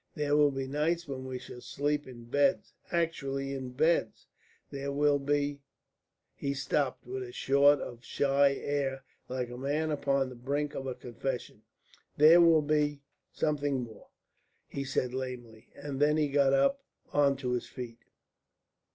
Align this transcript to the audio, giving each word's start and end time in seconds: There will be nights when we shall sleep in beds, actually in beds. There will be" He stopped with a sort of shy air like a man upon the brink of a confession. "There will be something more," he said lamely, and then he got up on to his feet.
There 0.15 0.35
will 0.35 0.49
be 0.49 0.65
nights 0.65 1.07
when 1.07 1.27
we 1.27 1.37
shall 1.37 1.61
sleep 1.61 2.07
in 2.07 2.23
beds, 2.25 2.73
actually 2.91 3.53
in 3.53 3.69
beds. 3.73 4.25
There 4.71 4.91
will 4.91 5.19
be" 5.19 5.61
He 6.33 6.55
stopped 6.55 7.05
with 7.05 7.21
a 7.21 7.31
sort 7.31 7.79
of 7.79 8.03
shy 8.03 8.55
air 8.55 9.03
like 9.29 9.51
a 9.51 9.57
man 9.59 9.91
upon 9.91 10.29
the 10.29 10.35
brink 10.35 10.73
of 10.73 10.87
a 10.87 10.95
confession. 10.95 11.61
"There 12.17 12.41
will 12.41 12.63
be 12.63 13.03
something 13.31 13.83
more," 13.83 14.07
he 14.67 14.83
said 14.83 15.13
lamely, 15.13 15.69
and 15.75 15.99
then 15.99 16.17
he 16.17 16.29
got 16.29 16.51
up 16.53 16.81
on 17.13 17.35
to 17.37 17.51
his 17.51 17.67
feet. 17.67 17.99